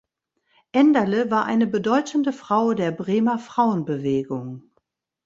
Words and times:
Enderle 0.71 1.29
war 1.29 1.45
eine 1.45 1.67
bedeutende 1.67 2.33
Frau 2.33 2.73
der 2.73 2.89
Bremer 2.91 3.37
Frauenbewegung. 3.37 4.63